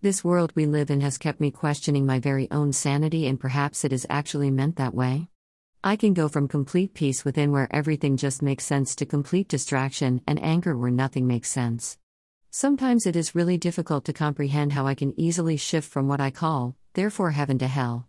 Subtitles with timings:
[0.00, 3.84] This world we live in has kept me questioning my very own sanity, and perhaps
[3.84, 5.26] it is actually meant that way.
[5.82, 10.20] I can go from complete peace within where everything just makes sense to complete distraction
[10.24, 11.98] and anger where nothing makes sense.
[12.48, 16.30] Sometimes it is really difficult to comprehend how I can easily shift from what I
[16.30, 18.08] call, therefore, heaven to hell.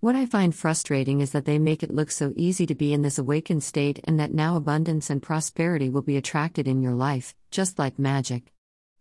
[0.00, 3.02] What I find frustrating is that they make it look so easy to be in
[3.02, 7.36] this awakened state and that now abundance and prosperity will be attracted in your life,
[7.52, 8.52] just like magic.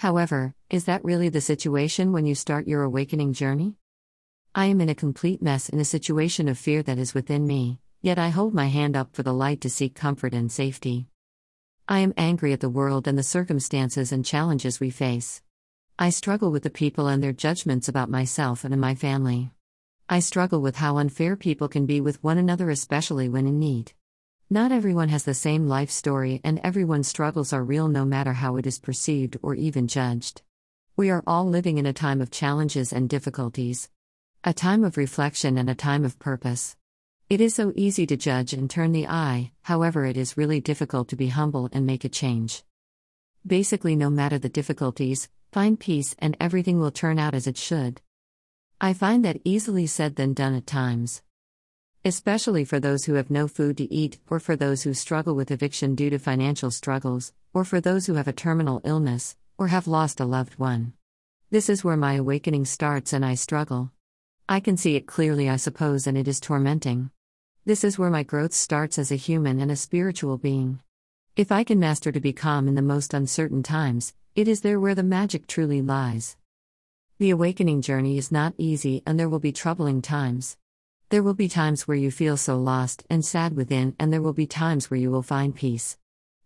[0.00, 3.76] However, is that really the situation when you start your awakening journey?
[4.54, 7.80] I am in a complete mess in a situation of fear that is within me,
[8.00, 11.08] yet I hold my hand up for the light to seek comfort and safety.
[11.86, 15.42] I am angry at the world and the circumstances and challenges we face.
[15.98, 19.50] I struggle with the people and their judgments about myself and my family.
[20.08, 23.92] I struggle with how unfair people can be with one another, especially when in need.
[24.52, 28.56] Not everyone has the same life story, and everyone's struggles are real no matter how
[28.56, 30.42] it is perceived or even judged.
[30.96, 33.88] We are all living in a time of challenges and difficulties,
[34.42, 36.76] a time of reflection and a time of purpose.
[37.28, 41.06] It is so easy to judge and turn the eye, however, it is really difficult
[41.10, 42.64] to be humble and make a change.
[43.46, 48.00] Basically, no matter the difficulties, find peace and everything will turn out as it should.
[48.80, 51.22] I find that easily said than done at times
[52.04, 55.50] especially for those who have no food to eat, or for those who struggle with
[55.50, 59.86] eviction due to financial struggles, or for those who have a terminal illness, or have
[59.86, 60.94] lost a loved one.
[61.50, 63.90] This is where my awakening starts and I struggle.
[64.48, 67.10] I can see it clearly, I suppose, and it is tormenting.
[67.66, 70.80] This is where my growth starts as a human and a spiritual being.
[71.36, 74.80] If I can master to be calm in the most uncertain times, it is there
[74.80, 76.36] where the magic truly lies.
[77.18, 80.56] The awakening journey is not easy and there will be troubling times.
[81.10, 84.32] There will be times where you feel so lost and sad within, and there will
[84.32, 85.98] be times where you will find peace.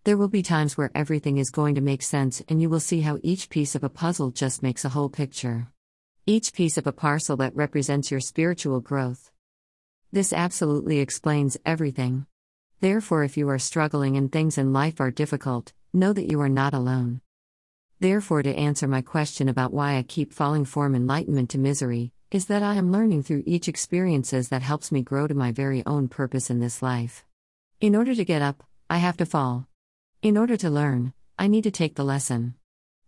[0.05, 3.03] There will be times where everything is going to make sense, and you will see
[3.03, 5.69] how each piece of a puzzle just makes a whole picture.
[6.25, 9.31] Each piece of a parcel that represents your spiritual growth.
[10.11, 12.25] This absolutely explains everything.
[12.81, 16.48] Therefore, if you are struggling and things in life are difficult, know that you are
[16.48, 17.20] not alone.
[18.01, 22.46] Therefore, to answer my question about why I keep falling from enlightenment to misery, is
[22.46, 26.08] that I am learning through each experiences that helps me grow to my very own
[26.08, 27.24] purpose in this life.
[27.80, 29.67] In order to get up, I have to fall.
[30.23, 32.55] In order to learn, I need to take the lesson.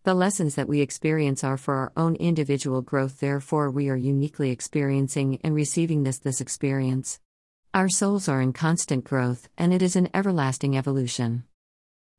[0.04, 4.50] The lessons that we experience are for our own individual growth, therefore, we are uniquely
[4.50, 7.18] experiencing and receiving this this experience.
[7.74, 11.44] Our souls are in constant growth, and it is an everlasting evolution.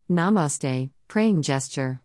[0.09, 2.01] Namaste, praying gesture.